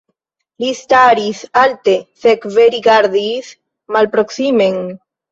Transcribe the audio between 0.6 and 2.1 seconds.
Li staris alte,